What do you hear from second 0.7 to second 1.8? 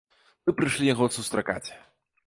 яго сустракаць.